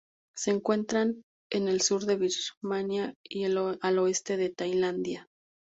Se 0.33 0.49
encuentran 0.49 1.25
en 1.51 1.67
el 1.67 1.81
sur 1.81 2.07
de 2.07 2.15
Birmania 2.15 3.13
y 3.23 3.43
al 3.43 3.59
oeste 3.99 4.35
de 4.35 4.49
Tailandia. 4.49 5.29